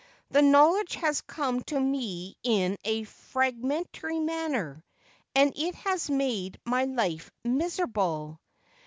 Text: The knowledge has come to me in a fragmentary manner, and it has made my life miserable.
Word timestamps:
The 0.31 0.41
knowledge 0.41 0.95
has 0.95 1.21
come 1.21 1.61
to 1.65 1.79
me 1.79 2.35
in 2.41 2.75
a 2.83 3.03
fragmentary 3.03 4.19
manner, 4.19 4.83
and 5.35 5.53
it 5.55 5.75
has 5.75 6.09
made 6.09 6.59
my 6.65 6.85
life 6.85 7.29
miserable. 7.43 8.41